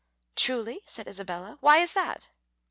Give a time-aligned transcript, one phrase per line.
[0.35, 1.59] "Truly!" said Isabella.
[1.61, 2.29] "Why is that?"